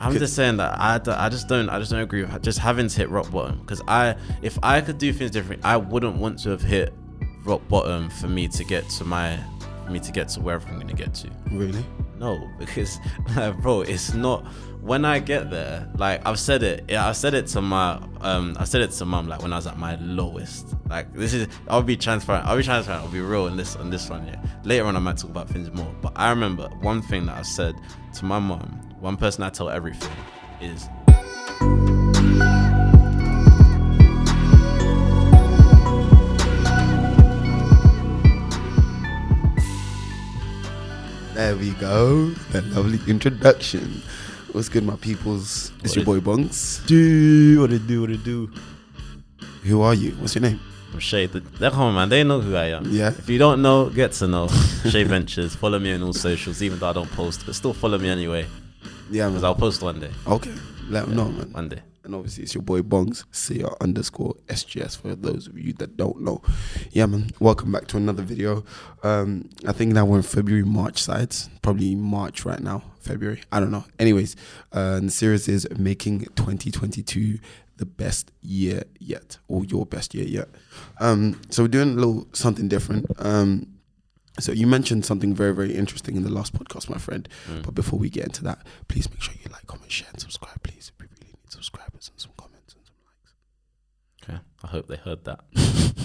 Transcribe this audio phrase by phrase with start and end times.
[0.00, 2.86] I'm just saying that I, I just don't I just don't agree with just having
[2.86, 6.38] to hit rock bottom because I if I could do things different I wouldn't want
[6.44, 6.94] to have hit
[7.44, 9.40] rock bottom for me to get to my
[9.84, 11.30] for me to get to wherever I'm gonna get to.
[11.50, 11.84] Really?
[12.16, 13.00] No, because
[13.34, 14.46] like, bro, it's not
[14.82, 15.90] when I get there.
[15.96, 19.04] Like I've said it, yeah, I said it to my, um, I said it to
[19.04, 19.26] mum.
[19.26, 20.76] Like when I was at my lowest.
[20.88, 22.46] Like this is, I'll be transparent.
[22.46, 23.04] I'll be transparent.
[23.04, 24.26] I'll be real in this on this one.
[24.26, 24.40] Yeah.
[24.62, 25.92] Later on, I might talk about things more.
[26.00, 27.74] But I remember one thing that I said
[28.14, 28.87] to my mum.
[29.00, 30.10] One person I tell everything
[30.60, 30.88] is.
[41.34, 42.30] There we go.
[42.50, 44.02] That lovely introduction.
[44.50, 45.70] What's good, my peoples?
[45.84, 46.82] It's your boy Bunks.
[46.86, 48.50] Do what it do, what it do.
[49.62, 50.10] Who are you?
[50.12, 50.58] What's your name?
[50.92, 51.26] I'm Shay.
[51.26, 52.08] They're home, man.
[52.08, 52.86] They know who I am.
[52.90, 53.10] Yeah.
[53.10, 54.48] If you don't know, get to know.
[54.90, 55.54] Shay Ventures.
[55.54, 58.46] Follow me on all socials, even though I don't post, but still follow me anyway.
[59.10, 59.44] Yeah, Because man.
[59.44, 60.10] I'll post one day.
[60.26, 60.52] Okay.
[60.88, 61.52] Let them know, man.
[61.52, 61.80] One day.
[62.04, 66.22] And obviously, it's your boy Bongs, CR underscore SGS for those of you that don't
[66.22, 66.40] know.
[66.90, 67.30] Yeah, man.
[67.38, 68.64] Welcome back to another video.
[69.02, 71.50] Um, I think now we're in February, March sides.
[71.60, 72.82] Probably March right now.
[73.00, 73.42] February.
[73.52, 73.84] I don't know.
[73.98, 74.36] Anyways,
[74.74, 77.38] uh, and the series is making 2022
[77.76, 80.48] the best year yet, or your best year yet.
[81.00, 83.06] Um, so we're doing a little something different.
[83.18, 83.66] Um,
[84.40, 87.28] so you mentioned something very, very interesting in the last podcast, my friend.
[87.62, 90.62] But before we get into that, please make sure you like, comment, share, and subscribe,
[90.62, 90.92] please.
[90.98, 93.34] We really need subscribers and some comments and some likes.
[94.22, 94.38] Okay.
[94.64, 95.40] I hope they heard that.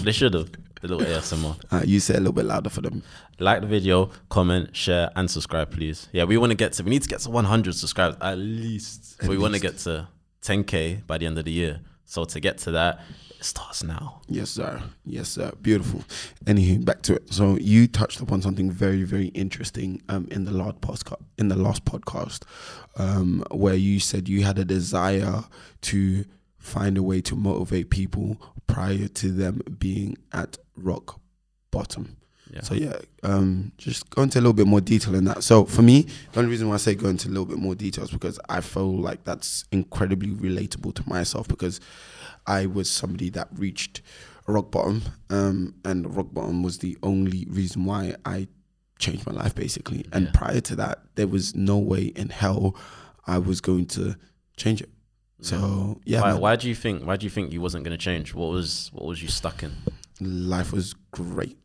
[0.02, 0.50] they should have.
[0.82, 1.56] A little ASMR.
[1.72, 3.02] Uh, you say a little bit louder for them.
[3.38, 6.08] Like the video, comment, share, and subscribe, please.
[6.12, 6.82] Yeah, we want to get to.
[6.82, 9.16] We need to get to 100 subscribers at least.
[9.22, 10.08] At we want to get to
[10.42, 11.80] 10k by the end of the year.
[12.04, 13.00] So to get to that,
[13.38, 14.20] it starts now.
[14.28, 14.82] Yes, sir.
[15.04, 15.52] Yes, sir.
[15.60, 16.04] Beautiful.
[16.44, 17.32] Anywho, back to it.
[17.32, 21.22] So you touched upon something very, very interesting um, in the last podcast.
[21.38, 22.42] In the last podcast,
[22.96, 25.44] um, where you said you had a desire
[25.82, 26.24] to
[26.58, 31.20] find a way to motivate people prior to them being at rock
[31.70, 32.16] bottom.
[32.52, 32.60] Yeah.
[32.62, 35.42] So yeah, um, just go into a little bit more detail in that.
[35.42, 37.74] So for me, the only reason why I say go into a little bit more
[37.74, 41.80] detail is because I feel like that's incredibly relatable to myself because
[42.46, 44.02] I was somebody that reached
[44.46, 48.46] rock bottom, um, and rock bottom was the only reason why I
[48.98, 50.04] changed my life basically.
[50.12, 50.30] And Yeah.
[50.34, 52.76] prior to that, there was no way in hell
[53.26, 54.16] I was going to
[54.56, 54.90] change it.
[55.40, 57.04] So yeah, why, why do you think?
[57.04, 58.34] Why do you think you wasn't going to change?
[58.34, 59.72] What was what was you stuck in?
[60.20, 61.58] life was great.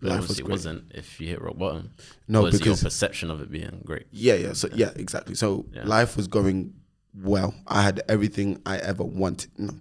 [0.00, 0.52] But Life was obviously it great.
[0.52, 0.92] wasn't.
[0.94, 1.90] If you hit rock bottom,
[2.28, 4.06] No, was because your perception of it being great.
[4.10, 4.52] Yeah, yeah.
[4.52, 5.34] So yeah, exactly.
[5.34, 5.84] So Yeah.
[5.86, 6.74] life was going
[7.14, 7.54] well.
[7.66, 9.50] I had everything I ever wanted.
[9.58, 9.72] No,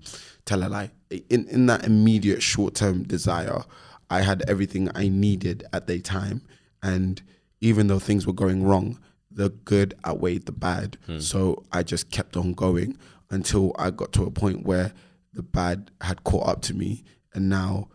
[0.46, 0.92] tell a lie.
[1.30, 3.64] In in that immediate short term desire,
[4.10, 6.42] I had everything I needed at the time.
[6.82, 7.22] And
[7.62, 9.00] even though things were going wrong,
[9.32, 10.98] the good outweighed the bad.
[11.08, 11.20] Hmm.
[11.20, 12.98] So I just kept on going
[13.30, 14.94] until I got to a point where
[15.34, 17.90] the bad had caught up to me and now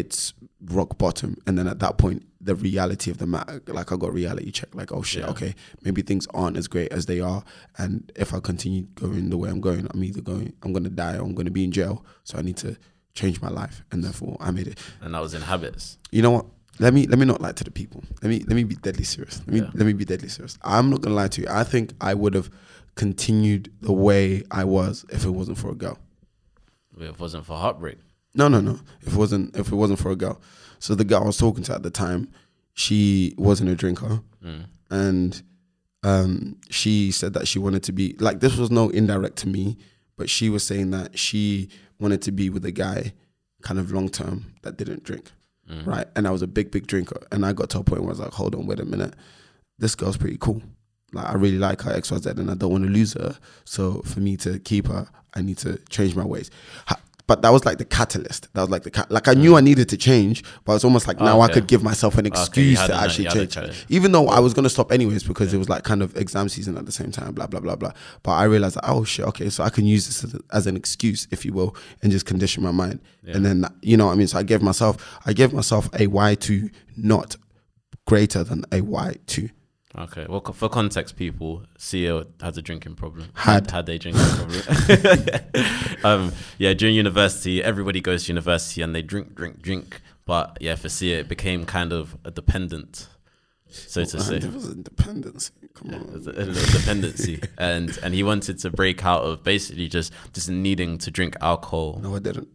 [0.00, 0.34] it's
[0.76, 4.12] rock bottom and then at that point the reality of the matter like i got
[4.12, 5.30] reality check like oh shit Yeah.
[5.30, 7.42] okay maybe things aren't as great as they are
[7.78, 11.16] and if i continue going the way i'm going i'm either going i'm gonna die
[11.18, 12.76] or i'm gonna be in jail so i need to
[13.14, 15.98] change my life and therefore i made it And i was in habits.
[16.10, 16.46] you know what
[16.78, 19.04] let me let me not lie to the people let me let me be deadly
[19.04, 19.70] serious let me Yeah.
[19.78, 22.34] let me be deadly serious i'm not gonna lie to you i think i would
[22.34, 22.48] have
[22.94, 25.98] continued the way i was if it wasn't for a girl
[26.96, 27.98] If it wasn't for heartbreak.
[28.36, 28.78] No, no, no.
[29.02, 30.40] If it wasn't if it wasn't for a girl.
[30.78, 32.28] So the girl I was talking to at the time,
[32.74, 34.20] she wasn't a drinker.
[34.44, 34.66] Mm.
[34.90, 35.42] And
[36.02, 39.76] um, she said that she wanted to be like this was no indirect to me,
[40.16, 43.12] but she was saying that she wanted to be with a guy
[43.62, 45.32] kind of long term that didn't drink.
[45.68, 45.86] Mm.
[45.86, 46.06] Right.
[46.14, 47.20] And I was a big, big drinker.
[47.32, 49.14] And I got to a point where I was like, hold on, wait a minute.
[49.78, 50.62] This girl's pretty cool.
[51.12, 53.36] Like I really like her XYZ and I don't want to lose her.
[53.64, 56.50] So for me to keep her, I need to change my ways.
[57.26, 58.52] But that was like the catalyst.
[58.54, 59.10] That was like the cat.
[59.10, 61.82] Like I knew I needed to change, but it's almost like now I could give
[61.82, 63.84] myself an excuse had to actually change.
[63.88, 66.78] Even though I was gonna stop anyways because it was like kind of exam season
[66.78, 67.92] at the same time, blah blah blah blah.
[68.22, 70.76] But I realized, like, oh shit, okay, so I can use this as, as an
[70.76, 73.00] excuse, if you will, and just condition my mind.
[73.26, 76.06] And then you know, what I mean, so I gave myself, I gave myself a
[76.06, 77.36] Y two not
[78.06, 79.48] greater than a Y two.
[79.98, 80.26] Okay.
[80.28, 83.28] Well, co- for context, people, CEO has a drinking problem.
[83.34, 83.70] Had.
[83.70, 85.40] had a drinking problem.
[86.04, 90.02] um, yeah, during university, everybody goes to university and they drink, drink, drink.
[90.26, 93.08] But yeah, for CEO, it became kind of a dependent,
[93.68, 94.36] so to say.
[94.36, 95.50] It was independence.
[95.74, 96.06] Come Yeah, on.
[96.10, 100.50] there's a, a dependency, and and he wanted to break out of basically just just
[100.50, 102.00] needing to drink alcohol.
[102.02, 102.48] No, I didn't.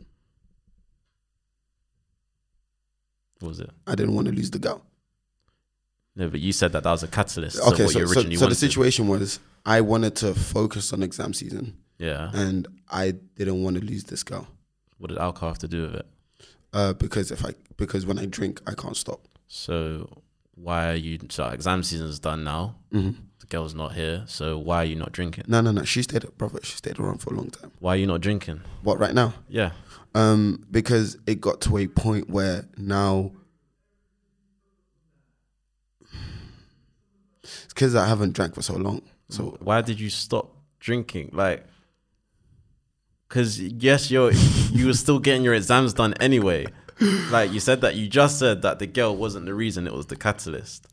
[3.39, 3.69] What was it?
[3.88, 4.83] I didn't want to lose the girl.
[6.15, 7.59] No, but you said that that was a catalyst.
[7.59, 11.33] Okay, so what so, you so, the situation was I wanted to focus on exam
[11.33, 12.31] season, yeah.
[12.33, 14.47] and I didn't want to lose this girl
[14.97, 16.05] What did alcohol have to do with it?
[16.73, 19.27] uh, because if I because when I drink, I can't stop.
[19.47, 20.09] So
[20.55, 21.19] why are you?
[21.29, 22.75] So exam season's done now.
[22.91, 24.23] hmm The girl's not here.
[24.27, 25.45] So why are you not drinking?
[25.47, 25.83] No, no, no.
[25.83, 26.59] She stayed, brother.
[26.63, 27.71] She stayed around for a long time.
[27.79, 28.61] Why are you not drinking?
[28.83, 29.33] What right now?
[29.49, 29.71] Yeah.
[30.13, 33.31] Um, because it got to a point where now
[37.71, 39.01] it's because I haven't drank for so long.
[39.29, 41.29] So why did you stop drinking?
[41.31, 41.65] Like,
[43.29, 44.31] because yes, you're
[44.73, 46.68] you were still getting your exams done anyway.
[47.31, 50.07] Like you said that you just said that the girl wasn't the reason; it was
[50.07, 50.85] the catalyst.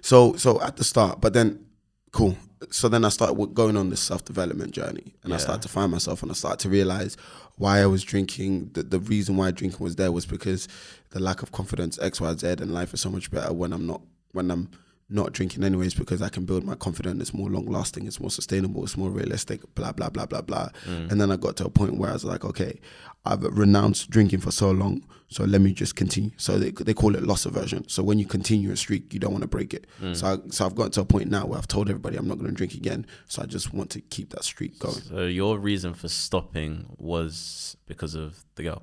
[0.00, 1.64] so so at the start, but then
[2.10, 2.36] cool.
[2.70, 5.92] So then I started going on this self development journey, and I started to find
[5.92, 7.16] myself, and I started to realize
[7.56, 8.70] why I was drinking.
[8.72, 10.66] The, the reason why drinking was there was because
[11.10, 13.86] the lack of confidence, X, Y, Z, and life is so much better when I'm
[13.86, 14.00] not
[14.32, 14.70] when I'm
[15.08, 17.20] not drinking anyways because I can build my confidence.
[17.20, 18.06] It's more long lasting.
[18.06, 18.82] It's more sustainable.
[18.82, 19.62] It's more realistic.
[19.74, 20.68] Blah blah blah blah blah.
[20.84, 21.12] Mm.
[21.12, 22.80] And then I got to a point where I was like, okay,
[23.24, 26.30] I've renounced drinking for so long, so let me just continue.
[26.36, 27.88] So they they call it loss aversion.
[27.88, 29.86] So when you continue a streak, you don't want to break it.
[30.00, 30.16] Mm.
[30.16, 32.38] So I, so I've gotten to a point now where I've told everybody I'm not
[32.38, 33.06] going to drink again.
[33.28, 34.94] So I just want to keep that streak going.
[34.94, 38.82] So your reason for stopping was because of the girl.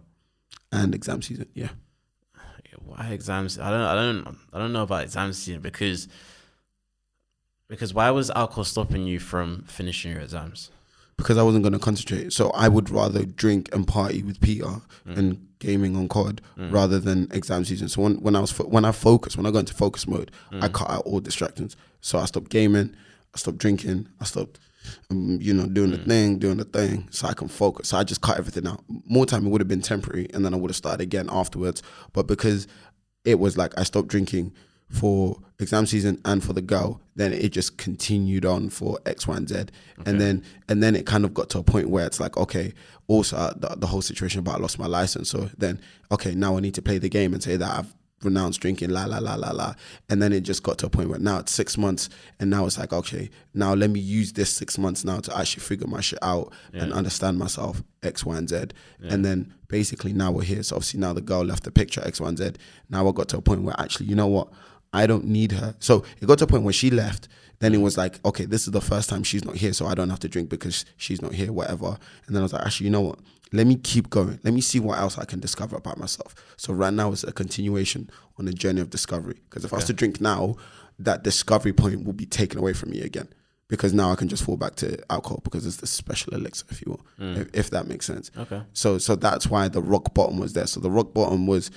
[0.71, 1.69] And exam season, yeah.
[2.83, 3.59] Why exams?
[3.59, 3.81] I don't.
[3.81, 4.37] I don't.
[4.53, 6.07] I don't know about exam season because
[7.67, 10.69] because why was alcohol stopping you from finishing your exams?
[11.17, 12.33] because I wasn't going to concentrate.
[12.33, 15.17] So I would rather drink and party with Peter mm.
[15.17, 16.71] and gaming on COD mm.
[16.71, 17.87] rather than exam season.
[17.87, 20.31] So when, when I was fo- when I focus, when I go into focus mode,
[20.51, 20.73] I mm.
[20.73, 21.75] cut out all distractions.
[22.01, 22.95] So I stopped gaming,
[23.33, 24.59] I stopped drinking, I stopped,
[25.09, 27.89] um, you know, doing the thing, doing the thing, so I can focus.
[27.89, 28.83] So I just cut everything out.
[29.05, 31.81] More time it would have been temporary, and then I would have started again afterwards.
[32.13, 32.67] But because
[33.25, 34.53] it was like I stopped drinking
[34.89, 39.35] for exam season and for the girl, then it just continued on for X, Y,
[39.35, 39.65] and Z,
[40.05, 42.73] and then and then it kind of got to a point where it's like, okay,
[43.07, 45.79] also uh, the, the whole situation about I lost my license, so then
[46.11, 47.93] okay, now I need to play the game and say that I've
[48.23, 49.73] renounced drinking, la la la la la,
[50.09, 52.09] and then it just got to a point where now it's six months,
[52.39, 55.61] and now it's like, okay, now let me use this six months now to actually
[55.61, 58.65] figure my shit out and understand myself X, Y, and Z,
[59.03, 60.63] and then basically now we're here.
[60.63, 62.51] So obviously now the girl left the picture X, Y, and Z.
[62.89, 64.49] Now I got to a point where actually, you know what?
[64.93, 65.75] I don't need her.
[65.79, 67.27] So it got to a point where she left.
[67.59, 69.95] Then it was like, okay, this is the first time she's not here, so I
[69.95, 71.97] don't have to drink because she's not here, whatever.
[72.27, 73.19] And then I was like, actually, you know what?
[73.53, 74.39] Let me keep going.
[74.43, 76.33] Let me see what else I can discover about myself.
[76.57, 78.09] So right now is a continuation
[78.39, 79.41] on the journey of discovery.
[79.47, 80.55] Because if I was to drink now,
[80.97, 83.29] that discovery point will be taken away from me again.
[83.67, 86.81] Because now I can just fall back to alcohol because it's the special elixir, if
[86.81, 87.37] you will, mm.
[87.37, 88.29] if, if that makes sense.
[88.37, 88.61] Okay.
[88.73, 90.67] So so that's why the rock bottom was there.
[90.67, 91.71] So the rock bottom was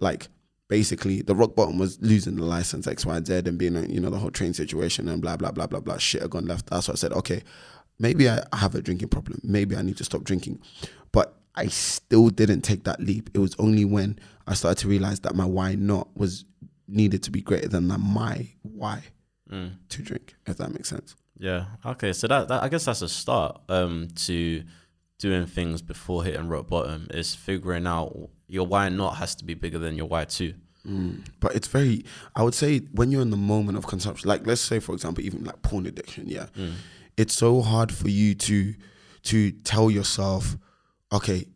[0.00, 0.28] like
[0.68, 4.10] basically the rock bottom was losing the license X Y Z and being you know
[4.10, 6.66] the whole train situation and blah blah blah blah blah shit had gone left.
[6.66, 7.42] That's why I said okay,
[7.98, 9.40] maybe I have a drinking problem.
[9.42, 10.60] Maybe I need to stop drinking,
[11.12, 13.30] but I still didn't take that leap.
[13.34, 16.44] It was only when I started to realize that my why not was
[16.88, 19.02] needed to be greater than my why
[19.50, 19.72] mm.
[19.88, 20.34] to drink.
[20.46, 21.14] If that makes sense.
[21.38, 21.66] Yeah.
[21.84, 22.12] Okay.
[22.12, 24.62] So that, that I guess that's a start um, to
[25.18, 27.06] doing things before hitting rock bottom.
[27.10, 30.54] Is figuring out your why not has to be bigger than your why too.
[30.86, 31.24] Mm.
[31.40, 32.04] But it's very,
[32.34, 35.24] I would say, when you're in the moment of consumption, like let's say, for example,
[35.24, 36.72] even like porn addiction, yeah, mm.
[37.16, 38.74] It's so hard for you to
[39.24, 40.56] to tell yourself,
[41.12, 41.46] okay,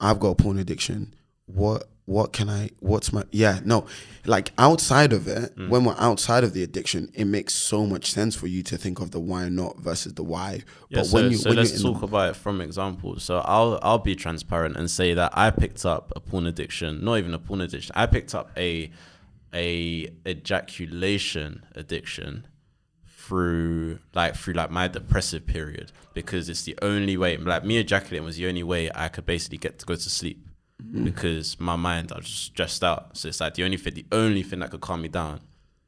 [0.00, 1.14] I've got a porn addiction.
[1.46, 2.70] What what can I?
[2.80, 3.22] What's my?
[3.30, 3.86] Yeah, no,
[4.26, 5.68] like outside of it, mm.
[5.68, 9.00] when we're outside of the addiction, it makes so much sense for you to think
[9.00, 10.62] of the why not versus the why.
[10.88, 13.22] Yeah, but so, when you so when let's talk about it from examples.
[13.22, 17.18] So I'll I'll be transparent and say that I picked up a porn addiction, not
[17.18, 17.92] even a porn addiction.
[17.94, 18.90] I picked up a
[19.54, 22.46] a ejaculation addiction
[23.26, 28.24] through like through like my depressive period because it's the only way like me ejaculating
[28.24, 30.44] was the only way I could basically get to go to sleep
[31.04, 33.16] because my mind I was just stressed out.
[33.16, 35.40] So it's like the only thing the only thing that could calm me down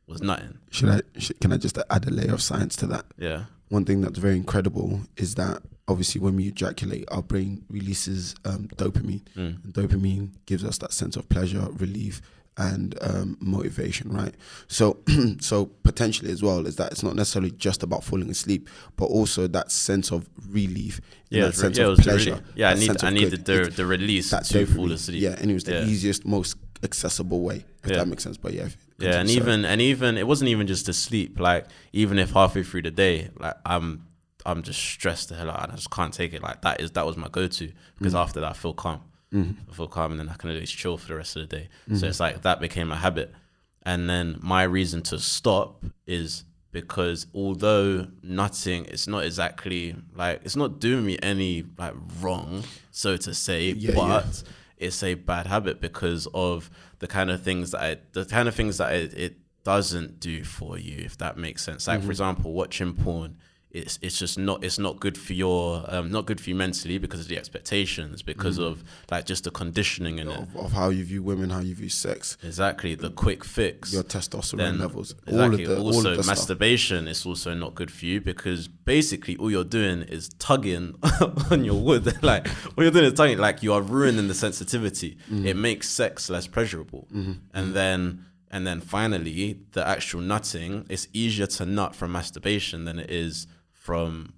[0.07, 0.59] was nothing.
[0.71, 3.07] should I should, can I just add a layer of science to that?
[3.19, 3.45] Yeah.
[3.69, 8.69] one thing that's very incredible is that obviously when we ejaculate, our brain releases um,
[8.77, 9.23] dopamine.
[9.37, 9.65] Mm.
[9.65, 12.23] And dopamine gives us that sense of pleasure, relief,
[12.57, 14.35] and um, motivation, right?
[14.69, 14.99] So,
[15.41, 19.47] so potentially as well is that it's not necessarily just about falling asleep, but also
[19.49, 22.31] that sense of relief, Yeah, that it was, sense yeah, of pleasure.
[22.31, 22.71] really, yeah.
[22.71, 23.67] I need I of needed good.
[23.73, 25.21] the the release that to fall asleep.
[25.23, 25.85] Yeah, and it was the Yeah.
[25.87, 27.97] easiest, most accessible way, if Yeah.
[27.99, 28.37] that makes sense.
[28.37, 28.69] But yeah,
[28.99, 31.41] Yeah, and even and even it wasn't even just to sleep.
[31.41, 34.07] Like even if halfway through the day, like I'm
[34.47, 36.43] I'm just stressed the hell out and I just can't take it.
[36.43, 39.01] Like that is that was my go to because after that I feel calm.
[39.35, 41.57] I feel calm and then I can at least chill for the rest of the
[41.57, 41.69] day.
[41.89, 42.05] So mm-hmm.
[42.07, 43.33] it's like that became a habit.
[43.85, 50.57] and then my reason to stop is because although nutting it's not exactly like it's
[50.57, 54.49] not doing me any like wrong so to say Yeah, but yeah.
[54.79, 58.55] it's a bad habit because of the kind of things that it, the kind of
[58.55, 62.11] things that it, it doesn't do for you if that makes sense like for mm-hmm.
[62.11, 63.37] example watching porn
[63.75, 66.97] it's it's just not it's not good for your um, not good for you mentally
[66.97, 70.39] because of the expectations because of like just the conditioning in it.
[70.39, 73.93] Of, of how you view women, how you view sex, exactly the quick fix.
[73.93, 75.67] Your testosterone then levels, exactly.
[75.67, 76.37] all of the, also of the stuff.
[76.39, 80.95] masturbation is also not good for you because basically all you're doing is tugging
[81.51, 82.05] on your wood.
[82.25, 85.19] Like all you're doing is tugging like you are ruining the sensitivity.
[85.31, 85.47] Mm-hmm.
[85.47, 87.09] it makes sex less pleasurable.
[87.53, 93.01] And then and then finally the actual nutting it's easier to nut from masturbation than
[93.01, 93.49] it is
[93.85, 94.33] from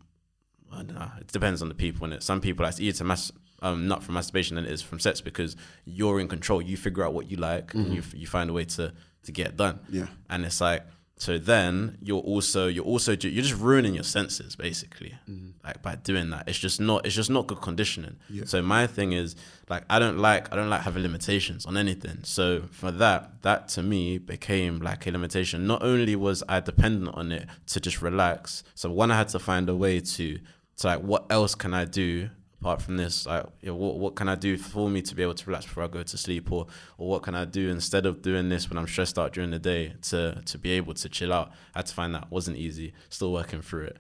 [0.73, 1.11] I don't know.
[1.21, 2.11] It depends on the people.
[2.11, 4.99] And some people, it's easier to mas- um, nut from masturbation than it is from
[4.99, 6.61] sex because you're in control.
[6.61, 9.47] You figure out what you like, and you you find a way to to get
[9.47, 9.79] it done.
[9.89, 10.09] Yeah.
[10.29, 10.83] And it's like
[11.19, 11.39] so.
[11.39, 15.51] Then you're also you're also ju- you're just ruining your senses basically, mm-hmm.
[15.65, 16.49] like by doing that.
[16.49, 18.17] It's just not it's just not good conditioning.
[18.47, 19.37] So my thing is
[19.69, 22.19] like I don't like I don't like having limitations on anything.
[22.23, 25.67] So for that, that to me became like a limitation.
[25.67, 29.39] Not only was I dependent on it to just relax, so one I had to
[29.39, 30.39] find a way to
[30.79, 32.29] to like what else can I do
[32.67, 33.27] apart from this?
[33.27, 35.65] Like you know, what what can I do for me to be able to relax
[35.67, 36.67] before I go to sleep, or
[36.99, 39.59] or what can I do instead of doing this when I'm stressed out during the
[39.61, 41.53] day to to be able to chill out?
[41.75, 42.93] I had to find that wasn't easy.
[43.09, 43.99] Still working through it,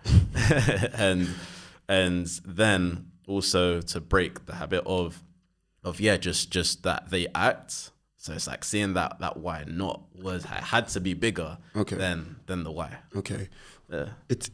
[0.94, 1.28] and
[1.88, 5.22] and then also to break the habit of
[5.84, 7.90] of yeah just just that they act.
[8.16, 11.94] So it's like seeing that that why not was I had to be bigger Okay.
[11.96, 12.96] than than the why.
[13.14, 13.48] Okay,
[13.92, 14.08] Yeah.
[14.28, 14.50] it's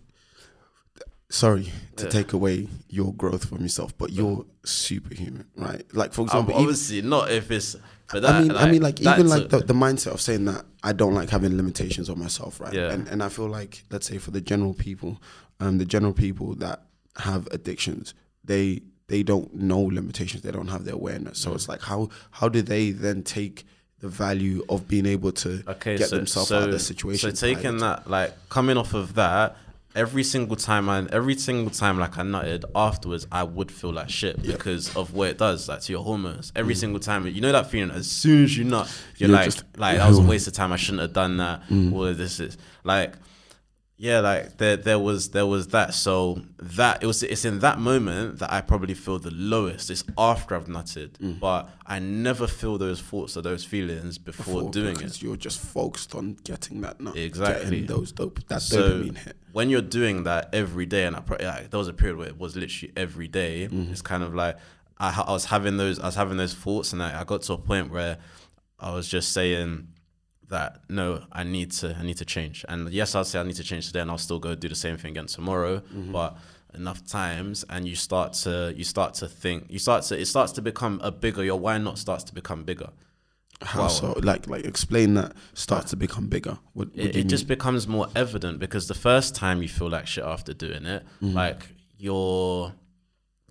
[1.33, 2.11] sorry to Yeah.
[2.11, 5.83] take away your growth from yourself, but you're superhuman, right?
[5.95, 7.77] Like for Um, example, even- obviously not if it's.
[8.13, 10.67] But that, I mean, I mean, like even like the, the mindset of saying that
[10.83, 12.75] I don't like having limitations on myself, right?
[12.75, 12.93] Yeah.
[12.93, 15.21] And and I feel like let's say for the general people,
[15.61, 16.83] um, the general people that
[17.17, 18.13] have addictions,
[18.45, 20.43] they they don't know limitations.
[20.43, 21.39] They don't have the awareness.
[21.39, 21.43] Mm.
[21.43, 23.65] So it's like how how do they then take
[24.01, 27.35] the value of being able to okay, get so, themselves so, out of the situation?
[27.35, 29.57] So taking that, like coming off of that,
[29.95, 34.09] every single time I, every single time like I nutted afterwards, I would feel like
[34.09, 36.53] shit because of what it does, like to your hormones.
[36.57, 36.79] Every mm.
[36.79, 37.91] single time, you know that feeling.
[37.91, 40.55] As soon as you nut, you're, You're like, just- like that was a waste of
[40.55, 40.73] time.
[40.73, 41.69] I shouldn't have done that.
[41.69, 41.93] Mm.
[41.93, 43.15] All of this is like.
[44.03, 45.95] Yeah, like there, there was, there was that.
[45.95, 49.91] So that it was, it's in that moment that I probably feel the lowest.
[49.91, 54.71] It's after I've nutted, but I never feel those thoughts or those feelings before, for-
[54.73, 55.23] doing it.
[55.23, 57.63] you're just focused on getting that nut, Exactly.
[57.83, 59.37] getting those dope that so dopamine hit.
[59.53, 62.27] when you're doing that every day, and I pro- like, there was a period where
[62.29, 63.93] it was literally every day, Mm-hmm.
[63.93, 64.57] It's kind of like
[64.99, 67.53] I, I was having those, I was having those thoughts, and I, I got to
[67.53, 68.19] a point where
[68.81, 69.87] I was just saying
[70.53, 72.65] that no, I need to, I need to change.
[72.69, 74.75] And yes, I'll say I need to change today, and I'll still go do the
[74.87, 75.75] same thing again tomorrow.
[75.81, 76.13] Mm-hmm.
[76.13, 76.37] But
[76.75, 80.53] enough times, and you start to, you start to think, you start to, it starts
[80.53, 81.43] to become a bigger.
[81.45, 82.91] Your why not starts to become bigger.
[83.61, 83.89] How Wow.
[83.89, 84.07] so?
[84.23, 86.59] Like like explain that starts to become bigger.
[86.73, 90.07] What, what it, it just becomes more evident because the first time you feel like
[90.07, 91.35] shit after doing it, Mm-hmm.
[91.43, 91.61] like
[91.99, 92.73] you're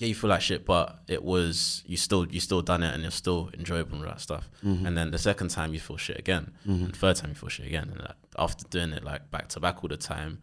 [0.01, 3.03] yeah, you feel like shit, but it was you still you still done it and
[3.03, 4.49] you're still enjoyable and all that stuff.
[4.65, 4.87] Mm-hmm.
[4.87, 7.67] And then the second time you feel shit again, and third time you feel shit
[7.67, 10.41] again, and like, after doing it like back to back all the time,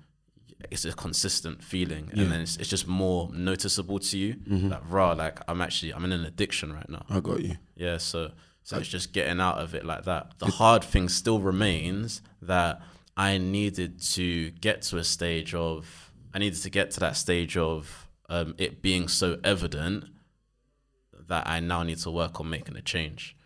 [0.70, 4.34] it's a consistent feeling, and then it's, it's just more noticeable to you.
[4.34, 4.68] Mm-hmm.
[4.68, 7.04] Like raw, like I'm actually I'm in an addiction right now.
[7.10, 7.56] I got you.
[7.74, 8.30] Yeah, so
[8.62, 10.38] so it's just getting out of it like that.
[10.38, 12.80] The hard thing still remains that
[13.16, 17.56] I needed to get to a stage of I needed to get to that stage
[17.56, 20.04] of um, it being so evident
[21.28, 23.36] that I now need to work on making a change.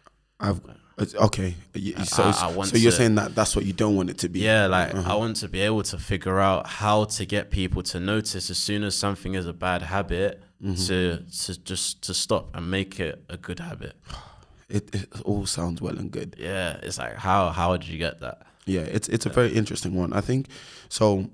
[0.41, 0.61] I've
[0.99, 1.55] okay.
[2.05, 4.29] So, I- I so you're to- saying that that's what you don't want it to
[4.29, 4.41] be.
[4.41, 5.13] Yeah, like Uh-huh.
[5.13, 8.59] I want to be able to figure out how to get people to notice as
[8.59, 10.75] soon as something is a bad habit Mm-hmm.
[10.87, 13.95] to to just to stop and make it a good habit.
[14.69, 16.35] It, it all sounds well and good.
[16.39, 18.47] Yeah, it's like how how did you get that?
[18.65, 20.15] Yeah, it's it's a very interesting one.
[20.15, 20.47] I think
[20.89, 21.29] so.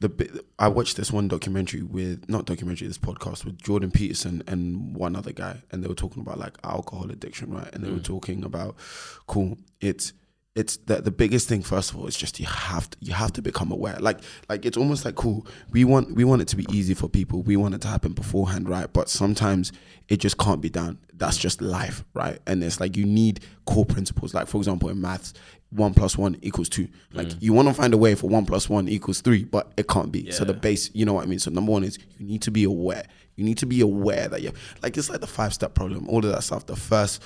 [0.00, 4.94] The I watched this one documentary with not documentary, this podcast with Jordan Peterson and
[4.94, 7.68] one other guy, and they were talking about like alcohol addiction, right?
[7.74, 8.04] And they were mm.
[8.04, 8.76] talking about,
[9.26, 10.12] cool, it's
[10.58, 11.62] it's the the biggest thing.
[11.62, 13.96] First of all, is just you have to you have to become aware.
[14.00, 15.46] Like like it's almost like cool.
[15.70, 17.42] We want we want it to be easy for people.
[17.42, 18.92] We want it to happen beforehand, right?
[18.92, 19.70] But sometimes
[20.08, 20.98] it just can't be done.
[21.14, 22.40] That's just life, right?
[22.48, 24.34] And it's like you need core principles.
[24.34, 25.32] Like for example, in maths,
[25.70, 26.88] one plus one equals two.
[27.12, 27.36] Like mm.
[27.40, 30.10] you want to find a way for one plus one equals three, but it can't
[30.10, 30.32] be.
[30.32, 31.38] So the base, you know what I mean.
[31.38, 33.04] So number one is you need to be aware.
[33.36, 36.18] You need to be aware that you're like it's like the five step problem, all
[36.18, 36.66] of that stuff.
[36.66, 37.22] The first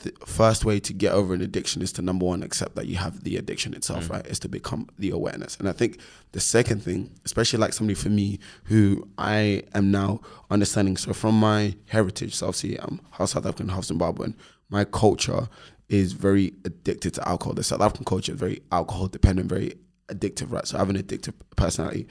[0.00, 2.96] the first way to get over an addiction is to number one accept that you
[2.96, 4.10] have the addiction itself, mm.
[4.10, 4.26] right?
[4.26, 5.56] Is to become the awareness.
[5.56, 6.00] And I think
[6.32, 10.96] the second thing, especially like somebody for me who I am now understanding.
[10.96, 14.34] So from my heritage, so obviously I'm half South African, half Zimbabwean.
[14.68, 15.48] My culture
[15.88, 17.54] is very addicted to alcohol.
[17.54, 19.74] The South African culture is very alcohol dependent, very
[20.08, 20.66] addictive, right?
[20.66, 22.06] So I have an addictive personality.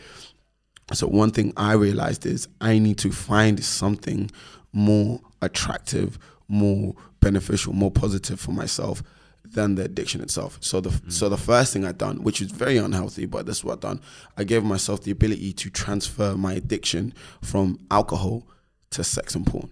[0.93, 4.31] So one thing I realized is I need to find something
[4.71, 9.01] more attractive, more beneficial, more positive for myself
[9.43, 10.57] than the addiction itself.
[10.61, 11.11] So the mm.
[11.11, 13.89] so the first thing I done, which is very unhealthy, but this is what I
[13.89, 14.01] done,
[14.37, 18.47] I gave myself the ability to transfer my addiction from alcohol
[18.91, 19.69] to sex and porn.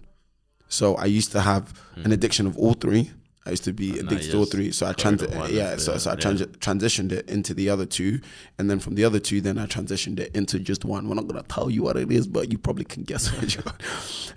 [0.68, 1.64] So I used to have
[1.96, 2.14] an mm.
[2.14, 3.12] addiction of all three.
[3.46, 4.72] I used to be addicted to all three.
[4.72, 6.20] So I trans- one yeah, so, so I yeah.
[6.20, 8.20] transitioned it into the other two,
[8.58, 11.08] and then from the other two, then I transitioned it into just one.
[11.08, 13.62] We're not gonna tell you what it is, but you probably can guess what you.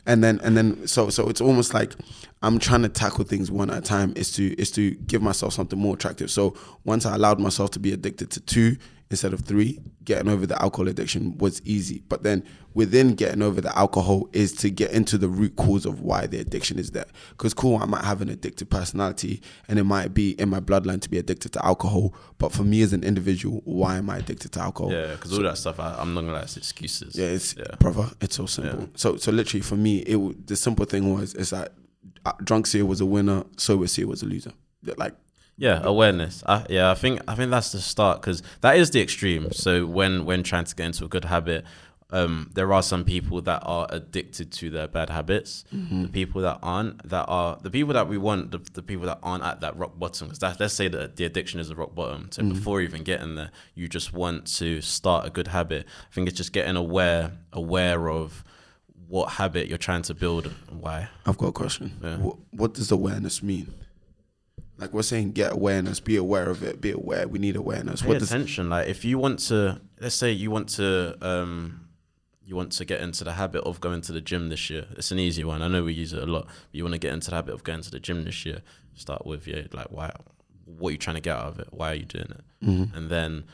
[0.06, 1.94] And then and then so so it's almost like
[2.42, 4.14] I'm trying to tackle things one at a time.
[4.16, 6.32] Is to is to give myself something more attractive.
[6.32, 8.78] So once I allowed myself to be addicted to two
[9.10, 12.04] instead of three, getting over the alcohol addiction was easy.
[12.10, 16.02] But then within getting over the alcohol is to get into the root cause of
[16.02, 17.06] why the addiction is there.
[17.32, 21.02] Because cool, I might have an addictive personality and it might be in my bloodline
[21.02, 22.14] to be addicted to alcohol.
[22.38, 24.92] But for me as an individual, why am I addicted to alcohol?
[24.92, 27.16] Yeah, because all that stuff, I, I'm not gonna lie, it's excuses.
[27.16, 27.76] Yeah, it's yeah.
[27.80, 28.10] brother.
[28.22, 28.82] It's so simple.
[28.82, 28.88] Yeah.
[28.96, 31.74] So so literally for me, it the simple thing was is that
[32.26, 34.52] uh, drunk Sia was a winner, sober Sia was a loser.
[34.98, 35.16] Like
[35.58, 36.44] Yeah, awareness.
[36.46, 39.52] I, yeah, I think I think that's the start because that is the extreme.
[39.52, 41.66] So when when trying to get into a good habit,
[42.12, 45.66] um, there are some people that are addicted to their bad habits.
[45.72, 49.20] The people that aren't, that are the people that we want, the, the people that
[49.24, 50.30] aren't at that rock bottom.
[50.30, 52.30] Because let's say that the addiction is a rock bottom.
[52.32, 55.86] So before even getting there, you just want to start a good habit.
[56.10, 58.44] I think it's just getting aware aware of
[59.08, 61.10] what habit you're trying to build and why.
[61.26, 61.98] I've got a question.
[62.04, 62.18] Yeah.
[62.18, 63.74] What, what does awareness mean?
[64.78, 67.28] Like we're saying, get awareness, be aware of it, be aware.
[67.28, 68.02] We need awareness.
[68.02, 68.70] pay What does attention.
[68.70, 71.88] Like if you want to, let's say you want to, um,
[72.44, 74.86] you want to get into the habit of going to the gym this year.
[74.92, 75.62] It's an easy one.
[75.62, 76.46] I know we use it a lot.
[76.46, 78.62] But you want to get into the habit of going to the gym this year.
[78.94, 80.12] Start with yeah, like why,
[80.66, 81.68] what are you trying to get out of it?
[81.72, 82.42] Why are you doing it?
[82.96, 83.46] And then,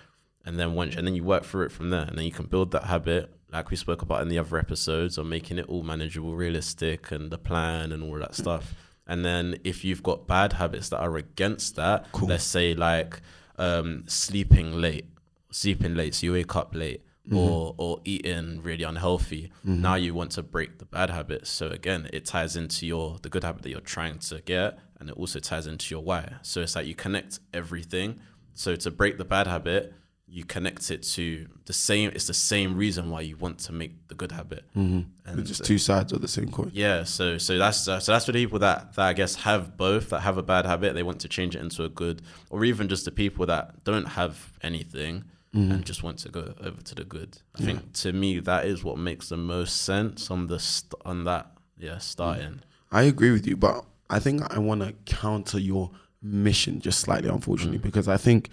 [0.46, 2.46] and then once, and then you work through it from there, and then you can
[2.46, 3.34] build that habit.
[3.52, 7.32] Like we spoke about in the other episodes, of making it all manageable, realistic, and
[7.32, 8.74] the plan and all that stuff.
[9.08, 13.22] And then if you've got bad habits that are against that, let's say like
[13.58, 15.06] um, sleeping late,
[15.52, 19.52] sleeping late, so you wake up late, or or eating really unhealthy.
[19.64, 21.50] Now you want to break the bad habits.
[21.50, 25.10] So again, it ties into your the good habit that you're trying to get, and
[25.10, 26.36] it also ties into your why.
[26.42, 28.20] So it's like you connect everything.
[28.56, 29.94] So to break the bad habit,
[30.34, 32.10] you connect it to the same.
[32.10, 34.64] It's the same reason why you want to make the good habit.
[34.76, 35.02] Mm-hmm.
[35.28, 36.72] And They're just two sides of the same coin.
[36.74, 39.78] yeah, so so that's uh, so that's for the people that, that I guess have
[39.78, 42.66] both that have a bad habit they want to change it into a good, or
[42.66, 45.72] even just the people that don't have anything mm-hmm.
[45.72, 47.38] and just want to go over to the good.
[47.56, 51.26] I think to me that is what makes the most sense on the st- on
[51.26, 52.54] that yeah starting.
[52.54, 52.96] Mm-hmm.
[52.96, 55.92] I agree with you, but I think I want to counter your
[56.24, 57.84] mission just slightly, unfortunately, mm.
[57.84, 58.50] because I think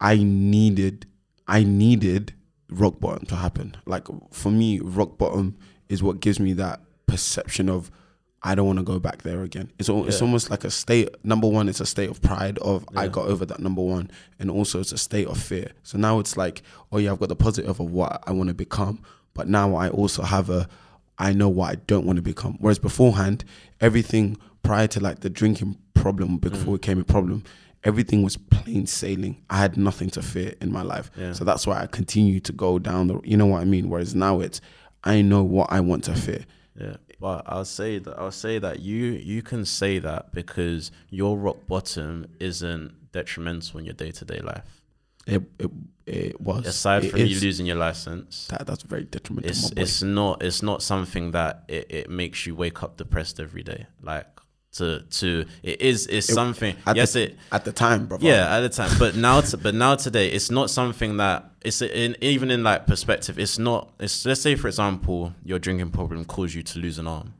[0.00, 1.06] I needed,
[1.46, 2.34] I needed
[2.70, 3.76] rock bottom to happen.
[3.86, 5.56] Like for me, rock bottom
[5.88, 7.90] is what gives me that perception of
[8.42, 9.72] I don't want to go back there again.
[9.78, 11.08] It's al- it's almost like a state.
[11.24, 14.50] Number one, it's a state of pride of I got over that number one, and
[14.50, 15.72] also it's a state of fear.
[15.82, 18.54] So now it's like, oh yeah, I've got the positive of what I want to
[18.54, 19.02] become,
[19.34, 20.68] but now I also have a
[21.18, 22.56] I know what I don't want to become.
[22.60, 23.44] Whereas beforehand,
[23.80, 26.76] everything prior to like the drinking problem before mm.
[26.76, 27.42] it became a problem,
[27.86, 29.42] everything was plain sailing.
[29.48, 31.10] I had nothing to fear in my life.
[31.16, 31.32] Yeah.
[31.32, 33.88] So that's why I continue to go down the you know what I mean?
[33.88, 34.60] Whereas now it's
[35.04, 36.44] I know what I want to fear.
[36.78, 41.38] Yeah, but I'll say that I'll say that you you can say that because your
[41.38, 44.82] rock bottom isn't detrimental in your day to day life.
[45.26, 45.70] It it,
[46.06, 49.50] it was Aside it from you losing your license, that that's very detrimental.
[49.50, 53.62] it's it's not it's not something that it, it makes you wake up depressed every
[53.62, 53.86] day.
[54.02, 54.26] Like
[54.78, 56.76] to to it is it's something.
[56.86, 58.18] at Yes, the, it at the time, bro.
[58.20, 61.82] yeah at the time, but now to, but now today it's not something that it's
[61.82, 63.38] in even in like perspective.
[63.38, 63.92] It's not.
[63.98, 67.34] It's let's say for example your drinking problem caused you to lose an arm.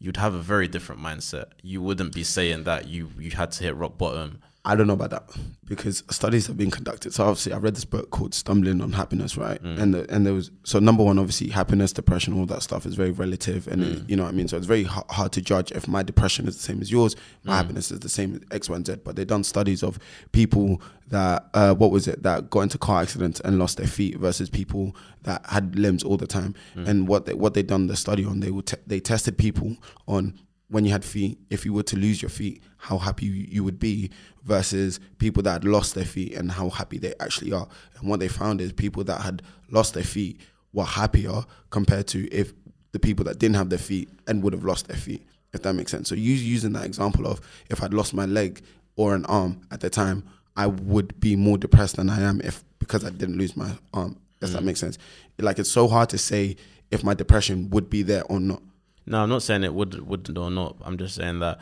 [0.00, 1.46] You'd have a very different mindset.
[1.62, 4.40] You wouldn't be saying that you you had to hit rock bottom.
[4.64, 5.28] I don't know about that
[5.64, 7.12] because studies have been conducted.
[7.12, 9.60] So obviously, I read this book called "Stumbling on Happiness," right?
[9.60, 9.78] Mm.
[9.82, 12.94] And the, and there was so number one, obviously, happiness, depression, all that stuff is
[12.94, 14.46] very relative, and it- you know what I mean.
[14.46, 17.16] So it's very ha- hard to judge if my depression is the same as yours,
[17.42, 17.56] my mm.
[17.56, 18.96] happiness is the same as X, Y, and Z.
[19.02, 19.98] But they've done studies of
[20.30, 24.16] people that uh, what was it that got into car accidents and lost their feet
[24.18, 24.94] versus people
[25.24, 26.54] that had limbs all the time.
[26.76, 29.76] And what they what they done the study on, they would te- they tested people
[30.06, 30.38] on
[30.72, 33.78] when you had feet, if you were to lose your feet, how happy you, would
[33.78, 34.10] be
[34.42, 37.68] versus people that had lost their feet and how happy they actually are.
[37.98, 40.40] And what they found is people that had lost their feet
[40.72, 42.54] were happier compared to if
[42.92, 45.74] the people that didn't have their feet and would have lost their feet, if that
[45.74, 46.08] makes sense.
[46.08, 48.62] So you using that example of if I'd lost my leg
[48.96, 50.24] or an arm at the time,
[50.56, 54.16] I would be more depressed than I am if because I didn't lose my arm.
[54.40, 54.66] Does that mm.
[54.66, 54.96] make sense?
[55.38, 56.56] Like it's so hard to say
[56.90, 58.62] if my depression would be there or not.
[59.06, 60.76] No, I'm not saying it would would or not.
[60.82, 61.60] I'm just saying that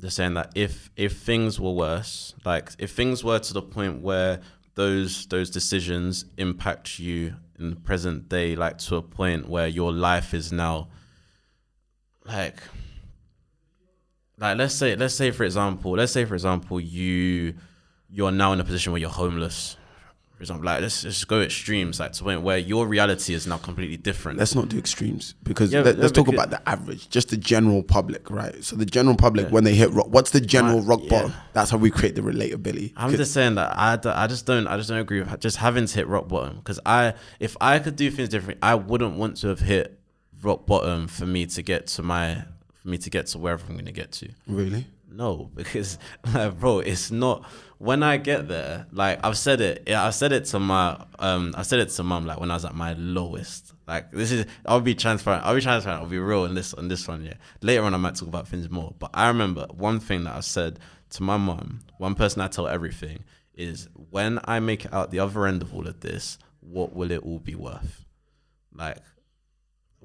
[0.00, 4.02] just saying that if if things were worse, like if things were to the point
[4.02, 4.40] where
[4.74, 9.92] those those decisions impact you in the present day, like to a point where your
[9.92, 10.88] life is now
[12.24, 12.60] like
[14.38, 17.54] like let's say let's say for example, let's say for example you
[18.10, 19.76] you're now in a position where you're homeless.
[20.36, 23.46] For example, like let's, just go extremes, like to a point where your reality is
[23.46, 24.38] now completely different.
[24.38, 27.84] Let's not do extremes because Yeah, let, us talk about the average, just the general
[27.84, 28.62] public, right?
[28.64, 31.10] So the general public, when they hit rock, what's the general rock yeah.
[31.10, 31.34] bottom?
[31.52, 32.92] That's how we create the relatability.
[32.96, 35.86] I'm just saying that I, I just don't I just don't agree with just having
[35.86, 39.36] to hit rock bottom because I if I could do things differently, I wouldn't want
[39.38, 40.00] to have hit
[40.42, 42.44] rock bottom for me to get to my
[42.74, 44.30] for me to get to wherever I'm gonna get to.
[44.48, 44.86] really.
[45.14, 45.98] No, because
[46.32, 47.44] like, bro, it's not
[47.78, 48.86] when I get there.
[48.92, 52.02] Like I've said it, yeah, I said it to my, um, I said it to
[52.02, 52.26] mum.
[52.26, 53.72] Like when I was at my lowest.
[53.86, 55.44] Like this is, I'll be transparent.
[55.44, 56.02] I'll be transparent.
[56.02, 57.24] I'll be real in this on this one.
[57.24, 57.34] Yeah.
[57.60, 58.94] Later on, I might talk about things more.
[58.98, 60.78] But I remember one thing that I said
[61.10, 61.80] to my mum.
[61.98, 63.24] One person I tell everything
[63.54, 67.10] is when I make it out the other end of all of this, what will
[67.10, 68.04] it all be worth?
[68.74, 68.98] Like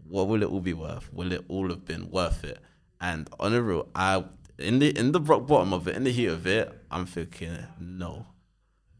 [0.07, 1.11] what will it all be worth?
[1.13, 2.59] Will it all have been worth it?
[2.99, 4.25] And on the real, I
[4.59, 7.57] in the in the rock bottom of it, in the heat of it, I'm thinking
[7.79, 8.27] no.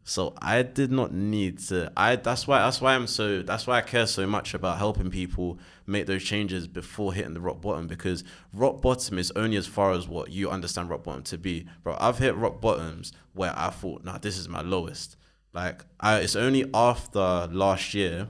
[0.02, 1.92] So I did not need to.
[1.96, 5.10] I that's why that's why I'm so that's why I care so much about helping
[5.10, 9.66] people make those changes before hitting the rock bottom because rock bottom is only as
[9.66, 11.66] far as what you understand rock bottom to be.
[11.82, 15.16] Bro, I've hit rock bottoms where I thought, nah, this is my lowest.
[15.52, 18.28] Like I, it's only after last year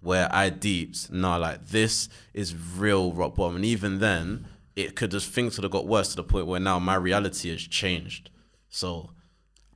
[0.00, 3.56] where I deeped, nah, like this is real rock bottom.
[3.56, 4.46] And even then,
[4.76, 7.50] it could just things could have got worse to the point where now my reality
[7.50, 8.30] has changed.
[8.68, 9.10] So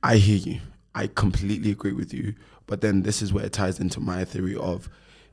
[0.03, 0.61] I hear you.
[0.95, 2.35] I completely agree with you.
[2.67, 4.89] But then this is where it ties into my theory of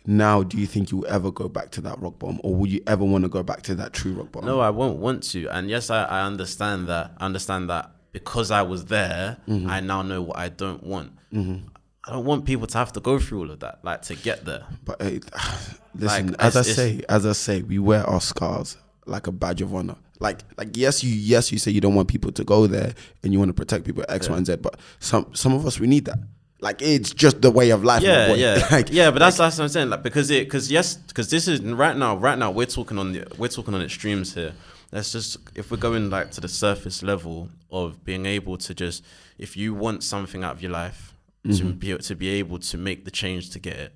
[0.07, 2.81] now do you think you'll ever go back to that rock bottom or will you
[2.87, 4.49] ever want to go back to that true rock bottom?
[4.49, 5.49] no, I won't want to.
[5.49, 7.13] And yes, I, I understand that.
[7.19, 11.13] I understand that because I was there, I now know what I don't want.
[11.35, 14.45] I don't want people to have to go through all of that, like to get
[14.45, 14.65] there.
[14.85, 15.11] But uh,
[15.95, 19.63] listen, Like, as I say, as I say, we wear our scars like a badge
[19.63, 19.97] of honor.
[20.19, 23.33] Like, like yes, you yes you say you don't want people to go there and
[23.33, 24.57] you want to protect people X, Y, and Z.
[24.57, 26.19] But some some of us we need that.
[26.61, 28.03] Like it's just the way of life.
[28.03, 29.11] Yeah, yeah, like, yeah.
[29.11, 29.91] But that's that's what I'm saying.
[29.91, 32.17] Like because it, because yes, because this is right now.
[32.17, 34.55] Right now, we're talking on the we're talking on extremes here.
[34.91, 39.05] Let's just if we're going like to the surface level of being able to just
[39.37, 41.15] if you want something out of your life
[41.45, 41.71] to mm-hmm.
[41.73, 43.93] be to be able to make the change to get it,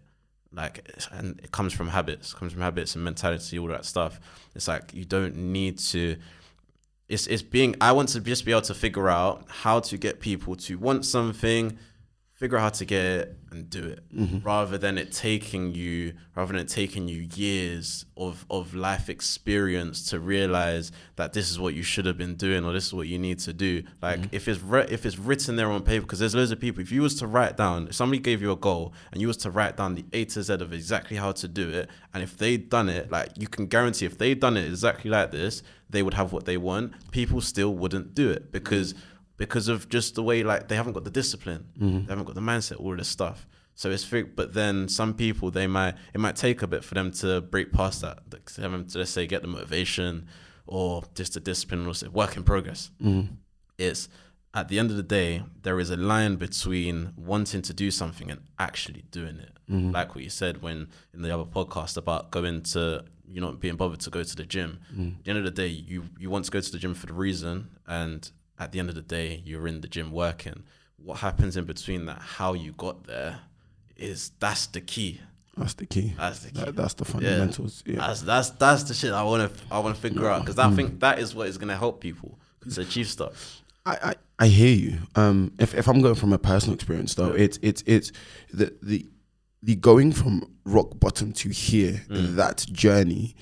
[0.52, 4.20] like and it comes from habits, comes from habits and mentality, all that stuff.
[4.54, 6.16] It's like you don't need to
[7.08, 10.20] it's it's being I want to just be able to figure out how to get
[10.20, 11.78] people to want something,
[12.40, 14.38] figure out how to get it and do it, mm-hmm.
[14.38, 20.08] rather than it taking you rather than it taking you years of of life experience
[20.08, 23.06] to realize that this is what you should have been doing or this is what
[23.06, 23.82] you need to do.
[24.00, 24.34] Like mm-hmm.
[24.34, 26.80] if it's re- if it's written there on paper, because there's loads of people.
[26.80, 29.36] If you was to write down, if somebody gave you a goal and you was
[29.38, 32.38] to write down the A to Z of exactly how to do it, and if
[32.38, 36.02] they'd done it, like you can guarantee if they'd done it exactly like this, they
[36.02, 36.94] would have what they want.
[37.10, 39.02] People still wouldn't do it because mm-hmm.
[39.40, 42.04] Because of just the way like they haven't got the discipline, mm-hmm.
[42.04, 43.46] they haven't got the mindset, all of this stuff.
[43.74, 46.92] So it's fi- but then some people they might it might take a bit for
[46.92, 50.26] them to break past that, like, to them to let's say get the motivation
[50.66, 52.90] or just the discipline or say work in progress.
[53.02, 53.32] Mm-hmm.
[53.78, 54.10] It's
[54.52, 58.30] at the end of the day there is a line between wanting to do something
[58.30, 59.52] and actually doing it.
[59.70, 59.92] Mm-hmm.
[59.92, 63.76] Like what you said when in the other podcast about going to you not being
[63.76, 64.80] bothered to go to the gym.
[64.90, 67.06] At the end of the day, you you want to go to the gym for
[67.06, 70.62] the reason, and at the end of the day, you're in the gym working.
[71.02, 73.40] What happens in between that, how you got there,
[73.96, 75.20] is that's the key.
[75.56, 76.14] That's the key.
[76.16, 76.64] That's the key.
[76.64, 77.82] That- that's the fundamentals.
[77.86, 77.96] Yeah.
[77.96, 80.70] That's that's that's the shit I want to I want to figure out because I
[80.70, 82.38] think that is what is gonna help people
[82.72, 83.62] to achieve stuff.
[83.86, 84.98] I, I, I hear you.
[85.16, 88.12] Um, if, if I'm going from a personal experience though, it's it's it's
[88.52, 89.06] the the
[89.62, 93.34] the going from rock bottom to here, that journey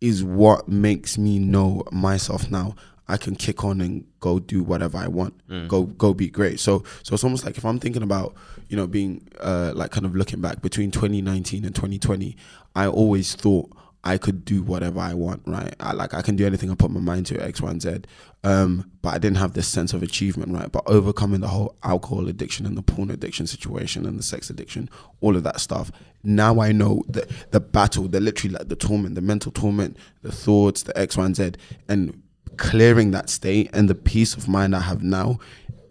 [0.00, 2.74] is what makes me know myself now.
[3.08, 5.34] I can kick on and go do whatever I want.
[5.68, 6.60] Go go be great.
[6.60, 8.34] So so it's almost like if I'm thinking about,
[8.68, 12.36] you know, being uh like kind of looking back between 2019 and 2020,
[12.74, 13.70] I always thought
[14.04, 15.74] I could do whatever I want, right?
[15.78, 18.00] I like I can do anything I put my mind to, X, Y, and Z.
[18.44, 20.70] Um, but I didn't have this sense of achievement, right?
[20.70, 24.90] But overcoming the whole alcohol addiction and the porn addiction situation and the sex addiction,
[25.20, 25.92] all of that stuff.
[26.24, 30.32] Now I know the the battle, the literally like the torment, the mental torment, the
[30.32, 31.52] thoughts, the X, Y, and Z,
[31.88, 32.21] and
[32.56, 35.38] clearing that state and the peace of mind I have now,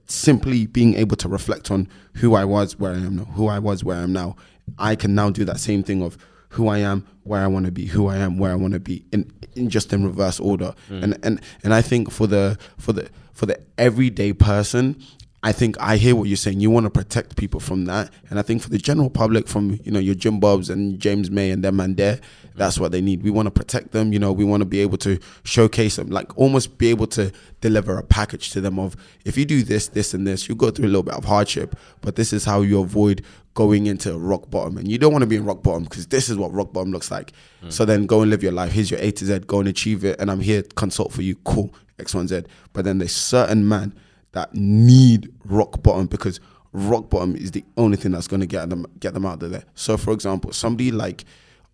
[0.06, 3.60] simply being able to reflect on who I was, where I am now, who I
[3.60, 4.36] was, where I am now.
[4.78, 6.18] I can now do that same thing of
[6.50, 8.80] who I am, where I want to be, who I am, where I want to
[8.80, 10.74] be, in, in just in reverse order.
[10.90, 11.04] Mm.
[11.04, 15.02] And and and I think for the for the for the everyday person,
[15.44, 16.60] I think I hear what you're saying.
[16.60, 19.80] You want to protect people from that, and I think for the general public, from
[19.84, 22.20] you know your Jim Bobs and James May and them and there,
[22.56, 23.24] that's what they need.
[23.24, 24.14] We want to protect them.
[24.14, 27.32] You know, we want to be able to showcase them, like almost be able to
[27.60, 30.70] deliver a package to them of if you do this, this, and this, you go
[30.70, 33.24] through a little bit of hardship, but this is how you avoid
[33.56, 34.78] going into rock bottom.
[34.78, 36.92] And you don't want to be in rock bottom because this is what rock bottom
[36.92, 37.34] looks like.
[37.64, 37.72] Mm.
[37.72, 38.72] So then go and live your life.
[38.72, 39.40] Here's your A to Z.
[39.40, 40.20] Go and achieve it.
[40.20, 41.36] And I'm here to consult for you.
[41.36, 41.74] Cool.
[42.00, 42.44] X, Y, Z.
[42.74, 43.94] But then there's certain man
[44.34, 46.40] that need rock bottom because
[46.74, 49.52] rock bottom is the only thing that's going to get them get them out of
[49.52, 49.64] there.
[49.76, 51.26] So, for example, somebody like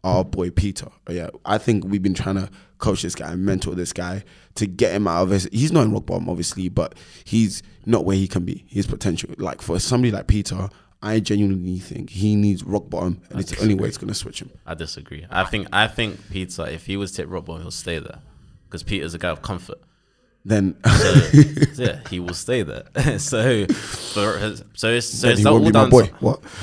[0.03, 3.75] our boy Peter, yeah, I think we've been trying to coach this guy and mentor
[3.75, 4.23] this guy
[4.55, 5.49] to get him out of his.
[5.51, 8.65] He's not in rock bottom, obviously, but he's not where he can be.
[8.67, 10.69] His potential, like for somebody like Peter.
[10.99, 14.15] I genuinely think he needs rock bottom, and it's the only way it's going to
[14.15, 14.49] switch him.
[14.65, 15.27] I disagree.
[15.29, 18.17] I think I think Peter, if he was to hit rock bottom, he'll stay there
[18.65, 19.77] because Peter's a guy of comfort.
[20.47, 21.13] Then, So,
[21.83, 22.85] yeah, he will stay there.
[23.19, 26.05] so, for his, so it's so then it's all won't be my boy.
[26.21, 26.39] What?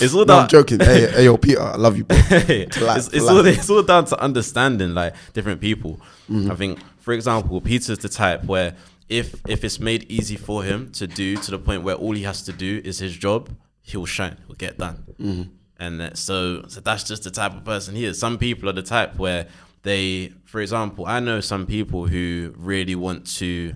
[0.00, 0.42] it's all No, down.
[0.44, 0.80] I'm joking.
[0.80, 2.16] hey, hey, yo, Peter, I love you, bro.
[2.18, 6.00] it's, Relax, it's all it's all down to understanding like different people.
[6.30, 6.50] Mm-hmm.
[6.50, 8.74] I think, for example, Peter's the type where
[9.10, 12.22] if if it's made easy for him to do to the point where all he
[12.22, 13.50] has to do is his job,
[13.82, 15.04] he'll shine, he'll get done.
[15.20, 15.50] Mm-hmm.
[15.78, 18.18] And so so that's just the type of person he is.
[18.18, 19.46] Some people are the type where
[19.86, 23.74] they, for example, I know some people who really want to,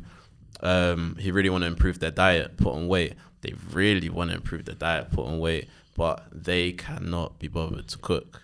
[0.60, 3.14] um, who really want to improve their diet, put on weight.
[3.42, 7.88] They really want to improve their diet, put on weight, but they cannot be bothered
[7.88, 8.42] to cook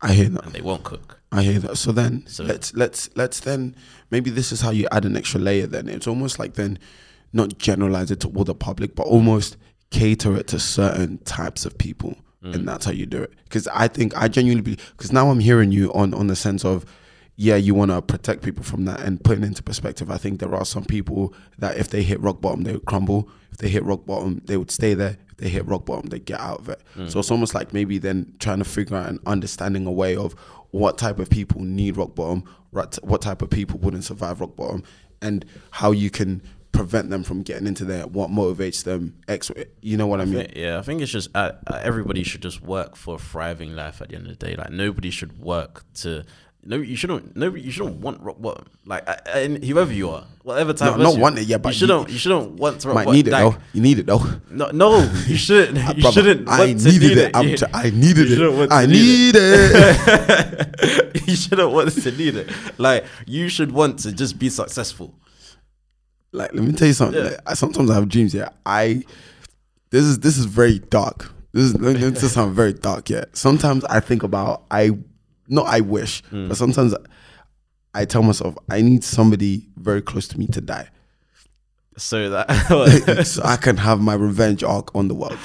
[0.00, 0.44] I hear that.
[0.46, 1.20] and they won't cook.
[1.32, 1.76] I hear that.
[1.76, 3.74] So then So- let's let's let's then
[4.10, 5.66] maybe this is how you add an extra layer.
[5.66, 6.78] Then it's almost like then
[7.32, 9.56] not generalize it to all the public, but almost
[9.90, 12.64] cater it to certain types of people, and mm.
[12.64, 13.32] that's how you do it.
[13.44, 14.92] Because I think I genuinely believe.
[14.96, 16.84] Because now I'm hearing you on on the sense of.
[17.40, 20.10] Yeah, you want to protect people from that and putting into perspective.
[20.10, 23.28] I think there are some people that if they hit rock bottom, they would crumble.
[23.52, 25.18] If they hit rock bottom, they would stay there.
[25.30, 26.82] If they hit rock bottom, they get out of it.
[26.96, 27.08] Mm.
[27.08, 30.32] So it's almost like maybe then trying to figure out and understanding a way of
[30.72, 34.82] what type of people need rock bottom, what type of people wouldn't survive rock bottom,
[35.22, 38.06] and how you can prevent them from getting into there.
[38.06, 39.16] What motivates them?
[39.26, 39.50] X,
[39.80, 40.34] you know what I mean?
[40.46, 43.74] Think- yeah, I think it's just uh, uh, everybody should just work for a thriving
[43.74, 44.54] life at the end of the day.
[44.56, 46.24] Like nobody should work to.
[46.64, 47.34] No, you shouldn't.
[47.36, 48.66] No, you shouldn't want rock bottom.
[48.84, 50.88] Like, uh, and whoever you are, whatever type.
[50.90, 52.10] No, of not you- want it, yeah, but you shouldn't.
[52.10, 53.16] You, shouldn't want to rock Might bottom.
[53.16, 53.60] need it Like, though.
[53.72, 54.22] You need it though.
[54.50, 55.78] No, no, you shouldn't.
[55.96, 56.48] You Brother, shouldn't.
[56.48, 57.30] I want to needed need it.
[57.36, 58.72] I'm You- t- I needed you it.
[58.72, 61.28] I need need it.
[61.28, 62.50] you shouldn't want to need it.
[62.76, 65.14] Like you should want to just be successful.
[66.32, 67.22] Like let me tell you something.
[67.22, 67.30] Yeah.
[67.30, 68.34] Like, I sometimes I have dreams.
[68.34, 69.02] Yeah, I
[69.90, 71.30] this is this is very dark.
[71.52, 73.08] This is me just sound very dark.
[73.10, 74.90] Yeah, sometimes I think about I
[75.48, 76.48] not I wish, Hmm.
[76.48, 76.94] but sometimes
[77.94, 80.88] I tell myself I need somebody very close to me to die,
[81.96, 85.38] So that so I can have my revenge arc on the world.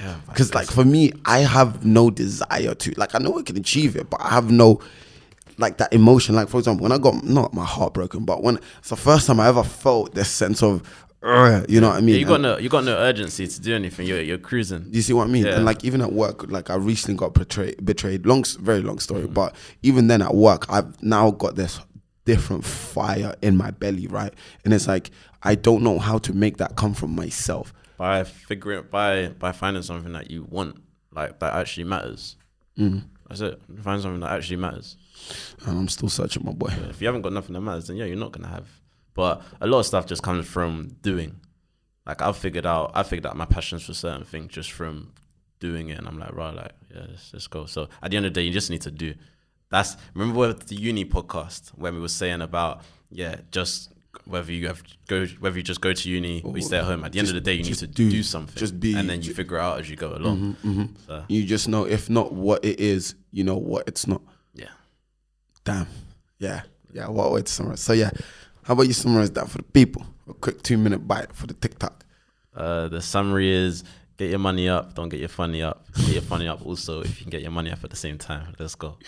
[0.00, 3.56] yeah, Because like for me, I have no desire to like I know I can
[3.56, 4.80] achieve it, but I have no
[5.60, 6.34] like that emotion.
[6.34, 9.26] Like for example, when I got not my heart broken, but when it's the first
[9.26, 10.82] time I ever felt this sense of,
[11.22, 12.18] you know what I mean?
[12.18, 14.06] you got And- no, you got no urgency to do anything.
[14.06, 14.84] You're you're cruising.
[14.90, 15.44] Do you see what I mean?
[15.44, 15.56] Yeah.
[15.56, 17.84] And like even at work, like I recently got betrayed.
[17.84, 18.26] Betrayed.
[18.26, 19.22] Long, very long story.
[19.24, 19.34] Mm-hmm.
[19.34, 21.78] But even then at work, I've now got this
[22.24, 24.32] different fire in my belly, right?
[24.64, 25.10] And it's like
[25.42, 27.72] I don't know how to make that come from myself.
[27.98, 30.76] by figuring by by finding something that you want,
[31.14, 32.36] like that actually matters.
[32.78, 33.00] Mm-hmm.
[33.30, 33.62] That's it.
[33.82, 34.96] Find something that actually matters.
[35.64, 36.72] And I'm still searching, my boy.
[36.88, 38.68] If you haven't got nothing that matters, then yeah, you're not gonna have.
[39.14, 41.38] But a lot of stuff just comes from doing.
[42.04, 45.12] Like I've figured out, I figured out my passions for certain things just from
[45.60, 47.66] doing it, and I'm like, right, like yeah, let's, let's go.
[47.66, 49.14] So at the end of the day, you just need to do.
[49.70, 53.92] That's remember with the uni podcast when we were saying about yeah, just
[54.24, 57.04] whether you have go whether you just go to uni or you stay at home.
[57.04, 58.10] At the end of the day, you need to do.
[58.10, 58.56] do, something.
[58.56, 60.56] Just be- and then you figure out as you go along.
[61.06, 64.22] So, You just know if not what it is, you know what it's not.
[64.54, 64.68] yeah.
[65.64, 65.86] Damn.
[66.38, 66.62] Yeah.
[66.92, 67.08] Yeah.
[67.08, 67.80] What way to summarize?
[67.80, 68.10] So yeah,
[68.64, 70.04] how about you summarize that for the people?
[70.28, 72.04] A quick two minute bite for the TikTok.
[72.54, 73.84] Uh, the summary is
[74.16, 74.94] Get your money up.
[74.94, 75.86] Don't get your funny up.
[75.96, 78.18] Get your funny up also if you can get your money up at the same
[78.18, 78.54] time.
[78.58, 78.98] Let's go.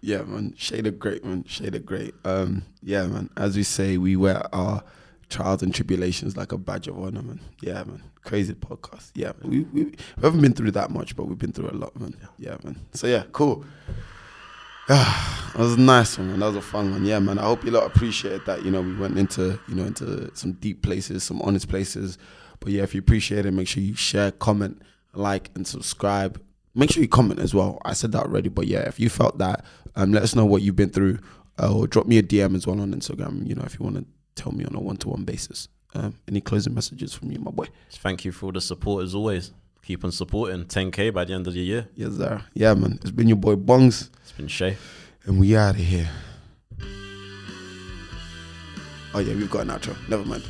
[0.00, 0.54] Yeah, man.
[0.56, 1.44] Shade of great, man.
[1.44, 2.14] Shade of great.
[2.24, 3.30] Um, yeah, man.
[3.36, 4.82] As we say, we wear our
[5.28, 7.40] trials and tribulations like a badge of honor, man.
[7.60, 8.02] Yeah, man.
[8.24, 9.10] Crazy podcast.
[9.14, 9.50] Yeah, man.
[9.50, 12.14] We, we, we haven't been through that much, but we've been through a lot, man.
[12.38, 12.78] Yeah, man.
[12.92, 13.64] So yeah, cool.
[15.50, 16.38] That was a nice one, man.
[16.38, 17.04] That was a fun one.
[17.04, 17.36] Yeah, man.
[17.36, 18.64] I hope you lot appreciated that.
[18.64, 22.18] You know, we went into, you know, into some deep places, some honest places.
[22.60, 24.80] But yeah, if you appreciate it, make sure you share, comment,
[25.12, 26.40] like, and subscribe.
[26.74, 27.80] Make sure you comment as well.
[27.84, 29.64] I said that already, but yeah, if you felt that,
[29.96, 31.18] um, let us know what you've been through,
[31.60, 33.46] uh, or drop me a DM as well on Instagram.
[33.46, 34.04] You know, if you want to
[34.40, 35.68] tell me on a one-to-one basis.
[35.94, 37.66] Um, any closing messages from you, my boy?
[37.90, 39.50] Thank you for all the support as always.
[39.82, 40.64] Keep on supporting.
[40.64, 41.88] 10k by the end of the year.
[41.96, 42.42] Yes, sir.
[42.54, 42.98] Yeah, man.
[43.02, 44.76] It's been your boy Bongs, It's been Shay.
[45.24, 46.08] and we out of here.
[49.12, 49.96] Oh yeah, we've got an outro.
[50.08, 50.46] Never mind.